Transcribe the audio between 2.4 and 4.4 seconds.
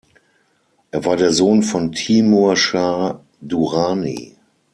Schah Durrani.